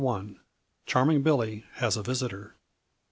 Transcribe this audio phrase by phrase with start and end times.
[0.87, 2.55] _Charming Billy Has a Visitor.